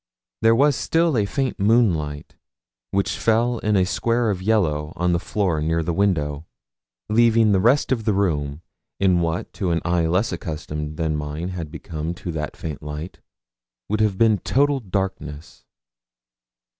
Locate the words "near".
5.61-5.83